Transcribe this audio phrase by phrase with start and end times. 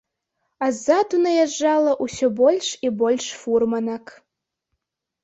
[0.67, 4.05] А ззаду наязджала ўсё больш і больш фурманак.